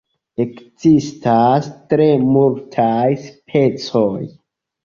[0.43, 2.09] Ekzistas tre
[2.39, 4.19] multaj specoj.